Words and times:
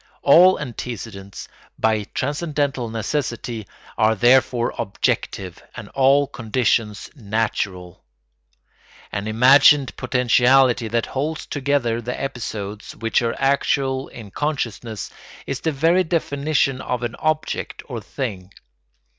All 0.23 0.59
antecedents, 0.59 1.47
by 1.77 2.05
transcendental 2.15 2.89
necessity, 2.89 3.67
are 3.99 4.15
therefore 4.15 4.73
objective 4.79 5.61
and 5.75 5.89
all 5.89 6.25
conditions 6.25 7.11
natural. 7.15 8.03
An 9.11 9.27
imagined 9.27 9.95
potentiality 9.97 10.87
that 10.87 11.05
holds 11.05 11.45
together 11.45 12.01
the 12.01 12.19
episodes 12.19 12.95
which 12.95 13.21
are 13.21 13.35
actual 13.39 14.07
in 14.07 14.31
consciousness 14.31 15.11
is 15.45 15.59
the 15.59 15.71
very 15.71 16.03
definition 16.03 16.81
of 16.81 17.03
an 17.03 17.13
object 17.19 17.83
or 17.87 18.01
thing. 18.01 18.51